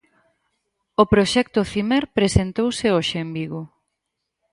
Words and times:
O 1.01 1.03
proxecto 1.13 1.57
Ocimer 1.63 2.03
presentouse 2.17 2.87
hoxe 2.95 3.17
en 3.25 3.29
Vigo. 3.37 3.61